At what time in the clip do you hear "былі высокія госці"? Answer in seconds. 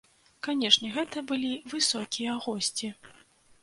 1.33-2.95